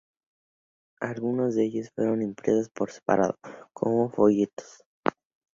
[0.99, 3.37] Algunos de ellos fueron impresos, por separado,
[3.71, 4.83] como folletos.